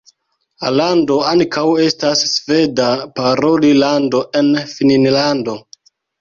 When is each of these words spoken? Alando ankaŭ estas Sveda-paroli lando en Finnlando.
Alando 0.69 1.17
ankaŭ 1.31 1.65
estas 1.83 2.23
Sveda-paroli 2.31 3.71
lando 3.83 4.23
en 4.41 4.51
Finnlando. 4.73 5.57